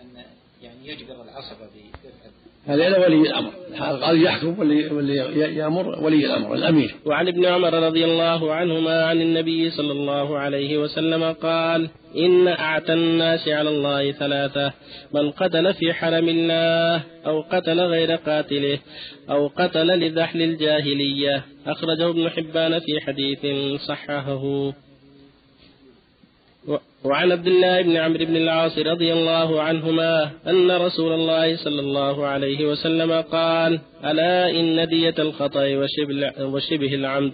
أن 0.00 0.24
يعني 0.62 0.88
يجبر 0.88 1.22
العصبة 1.22 1.66
بدفع 1.66 2.30
هذا 2.66 2.98
ولي 2.98 3.20
الأمر. 3.20 3.50
القاضي 3.74 4.22
يحكم 4.22 4.58
واللي 4.58 5.16
يأمر 5.56 6.04
ولي 6.04 6.26
الأمر 6.26 6.54
الأمير. 6.54 6.94
وعن 7.06 7.28
ابن 7.28 7.44
عمر 7.44 7.74
رضي 7.74 8.04
الله 8.04 8.52
عنهما 8.52 9.04
عن 9.04 9.20
النبي 9.20 9.70
صلى 9.70 9.92
الله 9.92 10.38
عليه 10.38 10.78
وسلم 10.78 11.32
قال 11.32 11.88
إن 12.16 12.48
أعتى 12.48 12.92
الناس 12.92 13.48
على 13.48 13.68
الله 13.68 14.12
ثلاثة 14.12 14.72
من 15.14 15.30
قتل 15.30 15.74
في 15.74 15.92
حرم 15.92 16.28
الله 16.28 17.02
أو 17.26 17.40
قتل 17.40 17.80
غير 17.80 18.14
قاتله 18.14 18.78
أو 19.30 19.46
قتل 19.46 19.86
لذحل 19.86 20.42
الجاهلية. 20.42 21.44
أخرجه 21.66 22.10
ابن 22.10 22.28
حبان 22.28 22.78
في 22.78 23.00
حديث 23.00 23.46
صححه. 23.80 24.72
وعن 27.04 27.32
عبد 27.32 27.46
الله 27.46 27.82
بن 27.82 27.96
عمرو 27.96 28.24
بن 28.24 28.36
العاص 28.36 28.78
رضي 28.78 29.12
الله 29.12 29.62
عنهما 29.62 30.30
أن 30.46 30.70
رسول 30.70 31.12
الله 31.12 31.56
صلى 31.56 31.80
الله 31.80 32.26
عليه 32.26 32.66
وسلم 32.66 33.12
قال 33.20 33.80
ألا 34.04 34.50
إن 34.50 34.88
دية 34.88 35.14
الخطأ 35.18 35.64
وشبه, 36.40 36.94
العمد. 36.94 37.32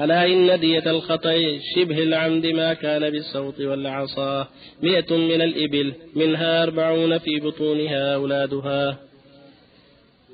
ألا 0.00 0.26
إن 0.26 0.60
دية 0.60 0.90
الخطأ 0.90 1.58
شبه 1.74 1.98
العمد 1.98 2.46
ما 2.46 2.74
كان 2.74 3.10
بالصوت 3.10 3.60
والعصا. 3.60 4.48
مئة 4.82 5.16
من 5.16 5.42
الإبل 5.42 5.92
منها 6.16 6.62
أربعون 6.62 7.18
في 7.18 7.40
بطونها 7.40 8.14
أولادها. 8.14 8.98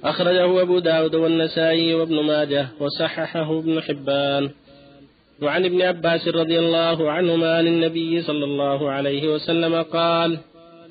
أخرجه 0.05 0.63
أبو 0.63 0.79
داود 0.79 1.15
والنسائي 1.15 1.95
وابن 1.95 2.21
ماجه 2.21 2.69
وصححه 2.81 3.59
ابن 3.59 3.83
حبان. 3.83 4.51
وعن 5.43 5.65
ابن 5.65 5.83
عباس 5.83 6.29
رضي 6.29 6.59
الله 6.59 7.11
عنهما 7.11 7.57
عن 7.57 7.67
النبي 7.67 8.23
صلى 8.23 8.45
الله 8.45 8.91
عليه 8.91 9.29
وسلم 9.29 9.83
قال 9.83 10.39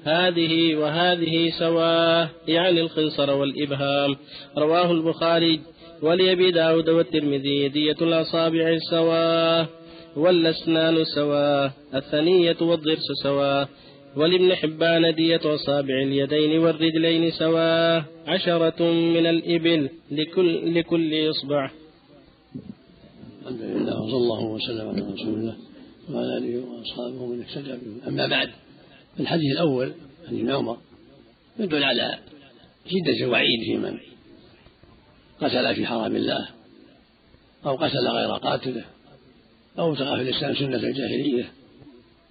هذه 0.03 0.75
وهذه 0.75 1.49
سواء 1.49 2.29
يعني 2.47 2.81
الخنصر 2.81 3.31
والإبهام. 3.31 4.15
رواه 4.57 4.91
البخاري 4.91 5.59
ولأبي 6.01 6.51
داود 6.51 6.89
والترمذي. 6.89 7.69
دية 7.69 7.95
الأصابع 8.01 8.77
سواء 8.89 9.67
والأسنان 10.15 11.03
سواء 11.03 11.71
الثنية 11.95 12.57
والضرس 12.61 13.07
سواء. 13.23 13.69
ولابن 14.15 14.55
حبان 14.55 15.15
دية 15.15 15.41
أصابع 15.45 16.01
اليدين 16.01 16.59
والرجلين 16.59 17.31
سواء. 17.31 18.03
عشرة 18.27 18.83
من 18.91 19.25
الإبل 19.25 19.89
لكل, 20.11 20.79
لكل 20.79 21.29
إصبع. 21.29 21.69
الحمد 23.49 23.61
لله 23.61 24.01
وصلى 24.01 24.17
الله 24.17 24.43
وسلم 24.43 24.89
على 24.89 25.01
رسول 25.01 25.33
الله 25.33 25.55
وعلى 26.09 26.37
آله 26.37 26.65
وأصحابه 26.65 27.21
ومن 27.21 27.41
اهتدى 27.41 27.77
أما 28.07 28.27
بعد 28.27 28.49
الحديث 29.19 29.51
الأول 29.51 29.93
عن 30.27 30.39
ابن 30.39 30.51
عمر 30.51 30.77
يدل 31.59 31.83
على 31.83 32.19
شدة 32.85 33.25
الوعيد 33.25 33.59
في 33.65 33.77
من 33.77 33.97
قتل 35.41 35.75
في 35.75 35.85
حرام 35.85 36.15
الله 36.15 36.49
أو 37.65 37.75
قتل 37.75 38.07
غير 38.07 38.31
قاتله 38.31 38.85
أو 39.79 39.91
ابتغى 39.91 40.15
في 40.15 40.29
الإسلام 40.29 40.55
سنة 40.55 40.75
الجاهلية. 40.75 41.51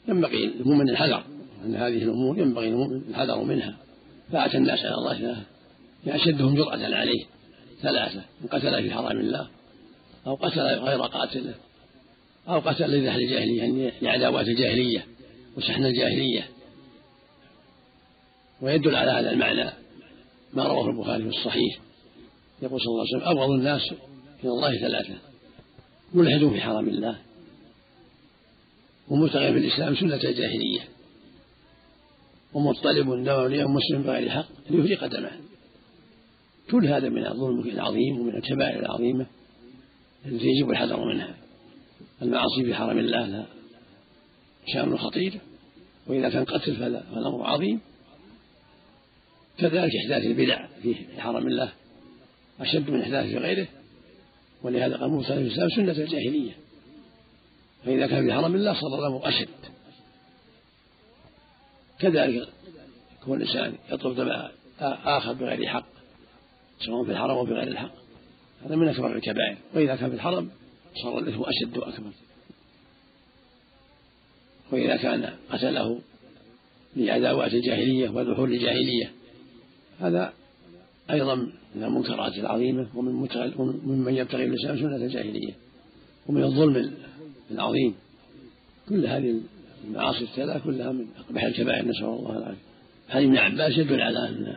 ينبغي 0.09 0.45
المؤمن 0.45 0.91
الحذر 0.91 1.25
ان 1.65 1.75
هذه 1.75 2.03
الأمور 2.03 2.39
ينبغي 2.39 2.69
المؤمن 2.69 3.03
الحذر 3.09 3.45
منها. 3.45 3.77
فأتى 4.33 4.57
الناس 4.57 4.79
على 4.79 4.95
الله 4.95 5.43
أشدهم 6.07 6.55
جرأة 6.55 6.97
عليه 6.97 7.25
ثلاثة 7.83 8.23
من 8.41 8.49
قتل 8.49 8.83
في 8.83 8.91
حرام 8.91 9.21
الله 9.21 9.58
أو 10.27 10.35
قتل 10.35 10.61
غير 10.61 11.03
قاتله 11.03 11.55
أو 12.49 12.59
قتل 12.59 12.91
لأهل 12.91 13.23
الجاهلية 13.23 13.59
يعني 13.59 13.93
لعداوات 14.03 14.47
الجاهلية 14.49 15.07
وشحن 15.57 15.85
الجاهلية. 15.85 16.49
ويدل 18.61 18.97
على 18.97 19.11
هذا 19.11 19.31
المعنى 19.31 19.71
ما 20.53 20.63
رواه 20.63 20.91
البخاري 20.91 21.23
في 21.23 21.29
الصحيح. 21.29 21.79
يقول 22.63 22.81
صلى 22.81 22.89
الله 22.89 23.05
عليه 23.07 23.17
وسلم 23.17 23.29
أبغض 23.29 23.51
الناس 23.51 23.83
إلى 24.45 24.51
الله 24.51 24.79
ثلاثة 24.79 25.15
ملحد 26.15 26.47
في 26.49 26.61
حرم 26.61 26.89
الله 26.89 27.19
ومبتغي 29.09 29.53
في 29.53 29.59
الإسلام 29.59 29.97
سنة 29.97 30.15
الجاهلية 30.15 30.81
ومطلب 32.55 33.25
دولي 33.25 33.65
مسلم 33.65 34.03
بغير 34.03 34.31
حق 34.31 34.49
ليفرق 34.71 35.07
دمه. 35.07 35.31
كل 36.71 36.87
هذا 36.87 37.09
من 37.09 37.27
الظلم 37.27 37.61
العظيم 37.61 38.21
ومن 38.21 38.37
الكبائر 38.37 38.81
العظيمة. 38.81 39.27
التي 40.32 40.47
يجب 40.47 40.70
الحذر 40.70 41.04
منها. 41.04 41.35
المعاصي 42.23 42.64
في 42.64 42.75
حرم 42.75 42.99
الله 42.99 43.26
لها 43.26 43.47
شأن 44.66 44.99
خطير. 44.99 45.40
وإذا 46.06 46.28
كان 46.28 46.44
قتل 46.44 46.76
فالأمر 46.76 47.47
عظيم. 47.47 47.80
كذلك 49.58 49.90
إحداث 50.04 50.26
البدع 50.26 50.66
في 50.82 50.94
حرم 51.18 51.47
الله 51.47 51.73
أشد 52.61 52.90
من 52.90 53.00
إحداث 53.00 53.26
في 53.26 53.38
غيره. 53.38 53.68
ولهذا 54.62 54.97
قال 54.97 55.11
موسى 55.11 55.32
عليه 55.32 55.47
السلام 55.47 55.68
سنة 55.68 56.04
الجاهلية. 56.04 56.52
فإذا 57.85 58.06
كان 58.06 58.26
في 58.26 58.32
حرم 58.32 58.54
الله 58.54 58.75
صار 58.80 58.99
الأمر 58.99 59.28
أشد. 59.28 59.49
كذلك 61.99 62.49
يكون 63.23 63.42
الإنسان 63.42 63.75
يطلب 63.92 64.16
دم 64.16 64.49
آخر 64.80 65.32
بغير 65.32 65.68
حق 65.68 65.88
سواء 66.87 67.04
في 67.04 67.11
الحرم 67.11 67.30
أو 67.30 67.44
بغير 67.44 67.68
الحق. 67.68 68.08
هذا 68.67 68.77
من 68.77 68.88
أكبر 68.88 69.17
الكبائر. 69.17 69.57
وإذا 69.75 69.97
كان 69.97 70.09
في 70.09 70.15
الحرم 70.15 70.50
صار 71.03 71.19
الإثم 71.19 71.43
أشد 71.43 71.79
وأكبر. 71.79 72.11
وإذا 74.73 74.97
كان 74.97 75.35
قتله 75.50 75.99
لعداوات 76.97 77.55
الجاهلية 77.55 78.09
وذحول 78.09 78.53
الجاهلية. 78.53 79.12
هذا 80.00 80.33
أيضا 81.11 81.35
من 81.75 81.85
المنكرات 81.85 82.33
العظيمة 82.38 82.87
ومن 82.95 83.12
ممن 83.85 84.15
يبتغي 84.15 84.45
الإسلام 84.45 84.79
سنة 84.79 84.97
الجاهلية 84.97 85.53
ومن 86.27 86.43
الظلم 86.43 86.93
العظيم. 87.50 87.95
كل 88.88 89.07
هذه 89.07 89.41
المعاصي 89.85 90.25
الثلاث 90.25 90.65
كلها 90.65 90.93
من 90.93 91.07
أقبح 91.19 91.45
الكبائر 91.45 91.85
نسأل 91.85 92.05
الله 92.05 92.38
العافية. 92.38 92.69
هذه 93.09 93.25
ابن 93.25 93.37
عباس 93.37 93.79
يدل 93.79 94.00
على 94.00 94.29
أن 94.29 94.57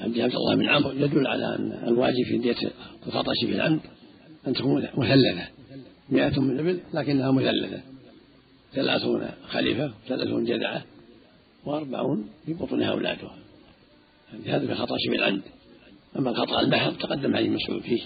عبد 0.00 0.16
الله 0.16 0.56
بن 0.56 0.68
عمرو 0.68 0.92
يدل 0.92 1.26
على 1.26 1.56
أن 1.56 1.88
الواجب 1.88 2.24
في 2.24 2.38
دية 2.38 2.56
الخطأ 3.06 3.32
في 3.40 3.52
العمد 3.52 3.80
أن 4.46 4.52
تكون 4.54 4.88
مثلثة. 4.96 5.48
مئة 6.08 6.40
من 6.40 6.50
الإبل 6.50 6.80
لكنها 6.94 7.30
مثلثة. 7.30 7.80
ثلاثون 8.72 9.28
خليفة 9.48 9.92
ثلاثون 10.08 10.44
جذعة 10.44 10.84
وأربعون 11.64 12.28
في 12.46 12.54
بطونها 12.54 12.90
أولادها. 12.90 13.36
هذا 14.46 14.66
في 14.66 14.74
خطأ 14.74 14.96
شبه 15.06 15.14
العمد. 15.14 15.42
أما 16.18 16.30
الخطأ 16.30 16.60
المحض 16.60 16.96
تقدم 16.98 17.36
عليه 17.36 17.46
المسؤول 17.46 17.82
فيه. 17.82 18.02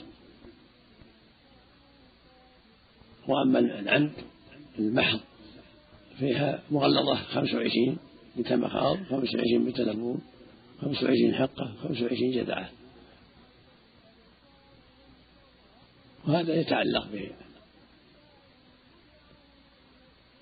وأما 3.28 3.58
العمد 3.58 4.12
المحض 4.78 5.20
فيها 6.18 6.62
مغلظة 6.70 7.14
خمس 7.14 7.54
وعشرين 7.54 7.96
بنت 8.36 8.52
مخاض 8.52 8.96
خمس 8.96 9.34
وعشرين 9.34 9.64
بنت 9.64 9.80
لبون 9.80 10.20
خمس 10.82 11.02
وعشرين 11.02 11.34
حقة 11.34 11.72
خمس 11.82 12.02
وعشرين 12.02 12.32
جدعة. 12.32 12.70
وهذا 16.26 16.60
يتعلق 16.60 17.06
به. 17.12 17.30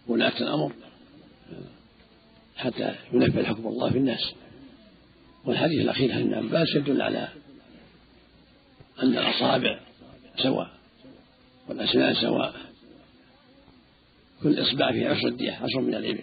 ولاة 0.06 0.40
الأمر 0.40 0.72
حتى 2.56 2.94
ينفذ 3.12 3.44
حكم 3.44 3.66
الله 3.66 3.90
في 3.90 3.98
الناس. 3.98 4.32
والحديث 5.44 5.80
الأخير 5.80 6.12
عن 6.12 6.20
ابن 6.20 6.34
عباس 6.34 6.68
يدل 6.76 7.02
على 7.02 7.28
أن 9.02 9.18
الأصابع 9.18 9.80
سواء 10.42 10.70
والأسنان 11.68 12.14
سواء. 12.14 12.54
كل 14.42 14.62
إصبع 14.62 14.92
فيه 14.92 15.08
عشر 15.08 15.28
الدية 15.28 15.52
عشر 15.52 15.80
من 15.80 15.94
الإبل 15.94 16.22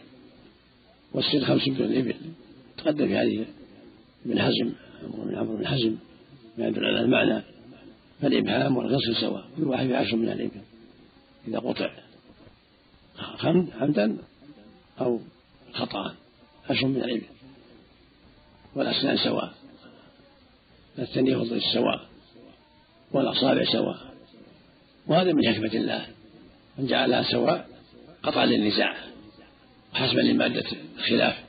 والسن 1.13 1.45
خمس 1.45 1.67
من 1.67 1.75
الإبل. 1.75 2.15
تقدم 2.77 3.07
في 3.07 3.17
هذه 3.17 3.45
ابن 4.25 4.41
حزم 4.41 4.71
من 5.03 5.35
عمرو 5.35 5.57
بن 5.57 5.67
حزم 5.67 5.95
ما 6.57 6.67
يدل 6.67 6.85
على 6.85 6.99
المعنى 7.01 7.41
فالإبهام 8.21 8.77
والغسل 8.77 9.15
سواء 9.15 9.45
كل 9.57 9.63
واحد 9.63 9.87
في 9.87 9.95
عشر 9.95 10.15
من 10.15 10.29
الإبل 10.29 10.61
إذا 11.47 11.59
قطع 11.59 11.91
عمدا 13.81 14.17
أو 15.01 15.19
خطأ 15.73 16.15
عشر 16.69 16.87
من 16.87 17.03
الإبل 17.03 17.25
والأسنان 18.75 19.17
سواء 19.17 19.53
الثانية 20.99 21.35
فضل 21.35 21.55
السواء 21.55 22.09
والأصابع 23.11 23.63
سواء 23.71 24.13
وهذا 25.07 25.33
من 25.33 25.53
حكمة 25.53 25.73
الله 25.73 26.07
أن 26.79 26.87
جعلها 26.87 27.23
سواء 27.23 27.67
قطعا 28.23 28.45
للنزاع 28.45 28.95
حسب 29.93 30.17
لمادة 30.17 30.63
الخلاف. 30.97 31.42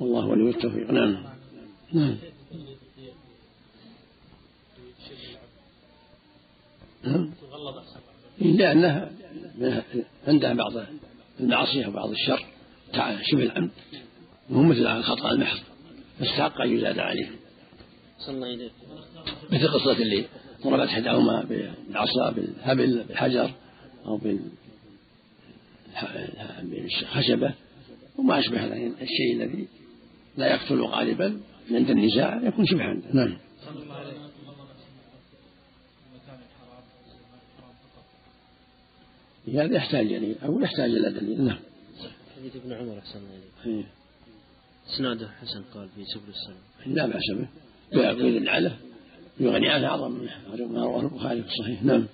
والله 0.00 0.26
ولي 0.26 0.50
التوفيق. 0.50 0.90
نعم. 0.90 1.16
نعم. 1.92 2.16
نعم. 7.04 7.30
لأنها 8.38 9.10
عندها 10.28 10.54
بعض 10.54 10.72
المعصية 11.40 11.86
وبعض 11.86 12.10
الشر 12.10 12.46
شبه 13.22 13.42
العمد 13.42 13.70
وهو 14.50 14.62
مثل 14.62 14.86
الخطأ 14.86 15.30
المحض. 15.30 15.58
فاستحق 16.18 16.60
أن 16.60 16.76
يزاد 16.76 16.98
عليه. 16.98 17.30
مثل 19.52 19.68
قصة 19.68 19.92
اللي 19.92 20.24
ضربت 20.64 20.88
إحداهما 20.88 21.44
بالعصا 21.44 22.30
بالهبل 22.30 23.04
بالحجر 23.08 23.50
أو 24.06 24.20
بالخشبة. 26.62 27.54
وما 28.18 28.38
أشبه 28.38 28.66
الشيء 29.02 29.34
الذي 29.36 29.68
لا 30.36 30.54
يقتل 30.54 30.82
غالبا 30.82 31.40
عند 31.70 31.90
النزاع 31.90 32.40
يكون 32.42 32.66
شبها. 32.66 32.96
نعم. 33.12 33.36
هذا 39.54 39.76
يحتاج 39.76 40.06
دليل 40.06 40.36
أو 40.44 40.60
يحتاج 40.60 40.90
إلى 40.90 41.10
دليل. 41.10 41.42
نعم. 41.42 41.58
حديث 42.36 42.56
ابن 42.56 42.72
عمر 42.72 42.98
أحسن 42.98 43.20
إليه 43.64 43.84
إسناده 44.94 45.28
حسن 45.28 45.62
قال 45.74 45.88
في 45.88 46.04
سبل 46.04 46.28
السلام 46.28 46.94
لا 46.94 47.06
بأس 47.06 47.22
به. 47.30 47.48
ويدل 47.98 48.48
عليه 48.48 48.76
يغني 49.40 49.68
عنه 49.68 49.86
أعظم 49.86 50.26
ما 50.70 50.84
رواه 50.84 51.00
البخاري 51.00 51.42
في 51.42 51.48
الصحيح. 51.48 51.82
نعم. 51.82 52.06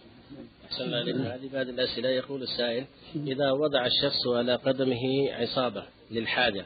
أحسن 0.65 0.95
هذه 0.95 1.49
بعد 1.53 1.69
الأسئلة. 1.69 2.09
يقول 2.09 2.43
السائل 2.43 2.85
إذا 3.17 3.51
وضع 3.51 3.87
الشخص 3.87 4.27
على 4.27 4.55
قدمه 4.55 5.31
عصابة 5.31 5.85
للحاجة 6.11 6.65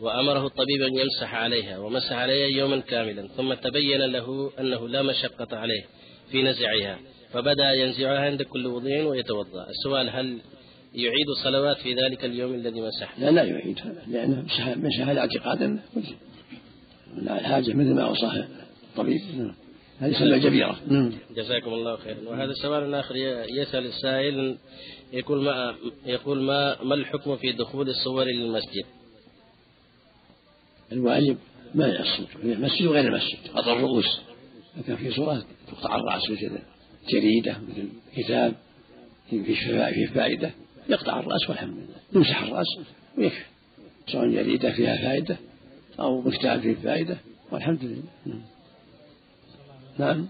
وأمره 0.00 0.46
الطبيب 0.46 0.82
أن 0.82 0.96
يمسح 0.96 1.34
عليها 1.34 1.78
ومسح 1.78 2.12
عليها 2.12 2.46
يوما 2.46 2.80
كاملا 2.80 3.28
ثم 3.36 3.54
تبين 3.54 4.00
له 4.00 4.50
أنه 4.60 4.88
لا 4.88 5.02
مشقة 5.02 5.56
عليه 5.56 5.84
في 6.30 6.42
نزعها 6.42 6.98
فبدأ 7.32 7.72
ينزعها 7.72 8.18
عند 8.18 8.42
كل 8.42 8.66
وضوء 8.66 9.02
ويتوضأ 9.02 9.66
السؤال 9.70 10.10
هل 10.10 10.38
يعيد 10.94 11.28
الصلوات 11.28 11.76
في 11.76 11.94
ذلك 11.94 12.24
اليوم 12.24 12.54
الذي 12.54 12.80
مسح 12.80 13.18
لا 13.18 13.30
لا 13.30 13.42
يعيد 13.42 13.80
لأنه 14.08 14.44
مسح 14.58 15.08
اعتقادا 15.08 15.78
لا 17.16 17.48
حاجة 17.48 17.72
مثل 17.72 17.94
ما 17.94 18.02
أوصاه 18.02 18.48
الطبيب. 18.90 19.20
هذه 19.98 20.12
سنة 20.12 20.36
جبيرة 20.36 20.76
نعم. 20.88 21.12
جزاكم 21.36 21.72
الله 21.72 21.96
خيرا 21.96 22.18
وهذا 22.26 22.52
سؤال 22.52 22.94
آخر 22.94 23.16
يسأل 23.50 23.86
السائل 23.86 24.58
يقول 25.12 25.42
ما 25.42 25.74
يقول 26.06 26.42
ما 26.42 26.82
ما 26.82 26.94
الحكم 26.94 27.36
في 27.36 27.52
دخول 27.52 27.88
الصور 27.88 28.24
للمسجد؟ 28.24 28.84
الواجب 30.92 31.36
ما 31.74 31.86
يصور 31.86 32.26
في 32.26 32.52
المسجد 32.52 32.86
وغير 32.86 33.08
المسجد. 33.08 33.38
قطع 33.54 33.72
الرؤوس. 33.72 34.20
لكن 34.76 34.96
في 34.96 35.10
صورة 35.10 35.44
تقطع 35.68 35.96
الرأس 35.96 36.30
مثل 36.30 36.58
جريدة 37.12 37.56
مثل 37.68 37.88
كتاب 38.16 38.54
في 39.30 40.06
فائدة 40.14 40.50
يقطع 40.88 41.20
الرأس 41.20 41.48
والحمد 41.48 41.74
لله. 41.76 41.96
يمسح 42.12 42.42
الرأس 42.42 42.66
ويكفي 43.18 43.44
سواء 44.06 44.28
جريدة 44.28 44.72
فيها 44.72 44.96
فائدة 44.96 45.36
أو 46.00 46.30
كتاب 46.30 46.60
فيه 46.60 46.74
فائدة 46.74 47.16
والحمد 47.50 47.84
لله. 47.84 48.40
نعم, 49.98 50.28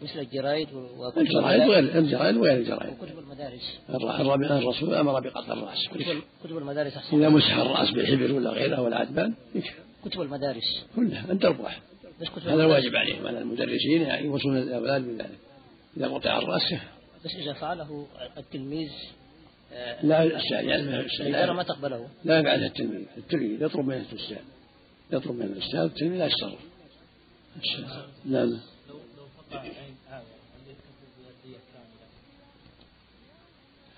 نعم. 0.00 0.10
مثل 0.10 0.20
الجرائد 0.20 0.68
الجرائد 1.16 1.62
وغير 1.68 1.98
الجرائد 1.98 2.36
وغير 2.36 2.56
الجرائد. 2.56 2.96
كتب 2.96 3.18
المدارس. 3.18 3.78
الرسول 4.62 4.94
أمر 4.94 5.20
بقطع 5.20 5.52
الرأس. 5.52 5.88
كتب 6.44 6.56
المدارس 6.58 6.96
أحسن. 6.96 7.16
إذا 7.16 7.28
مسح 7.28 7.56
الرأس 7.56 7.90
بالحبر 7.90 8.32
ولا 8.32 8.50
غيره 8.50 8.80
ولا 8.80 8.96
عدبان 8.96 9.34
كتب 10.04 10.20
المدارس. 10.20 10.86
كلها 10.96 11.32
أنت 11.32 11.44
واحد 11.44 11.82
هذا 12.46 12.64
واجب 12.64 12.96
عليهم 12.96 13.26
على 13.26 13.38
المدرسين 13.38 14.02
يعني 14.02 14.26
يوصون 14.26 14.56
الأولاد 14.56 15.02
بذلك 15.02 15.38
إذا 15.96 16.08
قطع 16.08 16.38
الرأس. 16.38 16.74
بس 17.24 17.34
إذا 17.36 17.52
فعله 17.52 18.06
التلميذ 18.38 18.90
آه، 19.72 20.06
لا 20.06 20.22
الأستاذ 20.22 20.64
يعني 20.64 21.00
الدائرة 21.20 21.52
ما 21.52 21.62
تقبله. 21.62 22.08
لا 22.24 22.38
يفعلها 22.38 22.66
التلميذ. 22.66 23.06
التلميذ 23.16 23.62
يطلب 23.62 23.86
من 23.86 23.94
الأستاذ. 23.94 24.36
يطلب 25.12 25.36
من 25.36 25.42
الأستاذ 25.42 25.80
التلميذ 25.80 26.18
لا 26.18 26.26
يتصرف. 26.26 26.60
لا. 28.24 28.58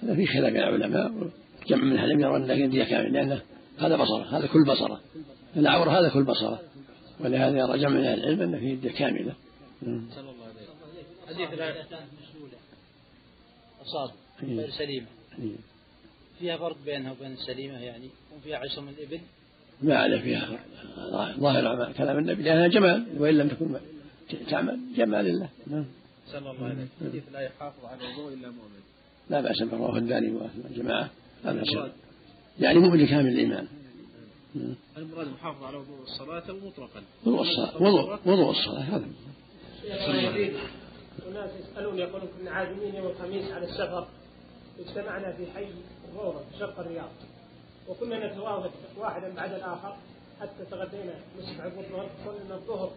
هذا 0.03 0.15
في 0.15 0.27
خلاف 0.27 0.53
بين 0.53 0.63
العلماء 0.63 1.31
جمع 1.67 1.85
منها 1.85 2.07
لم 2.07 2.21
يرى 2.21 2.37
أن 2.37 2.71
دية 2.71 2.85
كاملة 2.85 3.11
لأنه 3.11 3.43
هذا 3.79 3.97
بصرة 3.97 4.39
هذا 4.39 4.47
كل 4.47 4.65
بصرة. 4.65 5.01
العورة 5.57 5.91
هذا 5.91 6.09
كل 6.09 6.25
بصرة. 6.25 6.61
ولهذا 7.21 7.59
يرى 7.59 7.79
جمع 7.79 7.91
من 7.91 8.07
العلم 8.07 8.43
أن 8.43 8.59
فيه 8.61 8.75
دية 8.75 8.91
كاملة. 8.91 9.35
صلى 9.83 10.21
الله 10.21 10.45
عليه 10.45 10.61
حديث 11.29 11.49
أصاب 13.83 14.11
غير 14.43 14.71
سليمة 14.71 15.07
فيها 16.39 16.57
فرق 16.57 16.77
بينها 16.85 17.13
وبين 17.13 17.33
السليمة 17.33 17.79
يعني؟ 17.79 18.05
يكون 18.05 18.41
فيها 18.45 18.59
عشر 18.59 18.81
من 18.81 18.89
الإبل؟ 18.89 19.21
ما 19.83 19.97
على 19.97 20.21
فيها 20.21 20.59
ظاهر 21.41 21.93
كلام 21.93 22.19
النبي 22.19 22.43
لأنها 22.43 22.69
جمال 22.69 23.07
وإن 23.19 23.35
لم 23.35 23.49
تكن 23.49 23.79
تعمل 24.51 24.81
جمال 24.97 25.25
لله. 25.25 25.49
نعم 25.67 25.85
صلى 26.27 26.51
الله 26.51 26.65
عليه 26.65 26.87
حديث 27.01 27.23
لا 27.33 27.41
يحافظ 27.41 27.85
على 27.85 28.01
الوضوء 28.01 28.33
إلا 28.33 28.49
مؤمن. 28.49 28.81
لا 29.31 29.41
بأس 29.41 29.63
به 29.63 29.77
رواه 29.77 29.99
الداني 29.99 30.31
والجماعة. 30.65 31.11
لا 31.45 31.53
بأس. 31.53 31.69
يعني 32.59 32.79
مؤمن 32.79 33.07
كامل 33.07 33.29
الإيمان. 33.29 33.67
المراد 34.97 35.29
محافظ 35.29 35.65
على 35.65 35.77
وضوء 35.77 36.03
الصلاة 36.03 36.43
مطلقا. 36.67 37.03
وضوء 37.27 37.41
الصلاة. 37.41 37.83
وضوء 37.83 38.19
وضوء 38.27 38.51
الصلاة 38.51 38.81
هذا. 38.81 39.09
وناس 41.29 41.51
يسألون 41.61 41.99
يقولون 41.99 42.29
كنا 42.39 42.51
عازمين 42.51 42.95
يوم 42.95 43.07
الخميس 43.07 43.53
على 43.53 43.65
السفر. 43.65 44.07
اجتمعنا 44.81 45.33
في 45.33 45.47
حي 45.55 45.67
في 45.67 46.59
شرق 46.59 46.81
الرياض. 46.81 47.11
وكنا 47.89 48.33
نتواصل 48.33 48.71
واحدا 48.99 49.35
بعد 49.35 49.53
الآخر 49.53 49.97
حتى 50.41 50.65
تغدينا 50.71 51.15
نصف 51.39 51.61
عقب 51.61 51.79
الظهر 51.79 52.09
قلنا 52.27 52.55
الظهر 52.55 52.91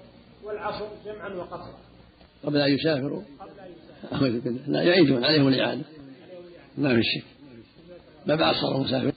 والعصر 0.43 0.87
جمعا 1.05 1.29
وقصرا. 1.29 1.77
قبل 2.43 2.57
أن 2.57 2.71
يسافروا. 2.71 3.21
قبل 3.39 3.59
أن 3.59 3.71
يسافروا. 4.41 4.57
لا 4.67 4.81
يعيدون 4.83 5.23
عليهم 5.23 5.47
الإعادة 5.47 5.81
ما 6.77 6.95
في 6.95 7.01
شك 7.03 7.23
ما 8.27 8.35
بعد 8.35 8.55
صاروا 8.55 8.83
مسافر 8.83 9.13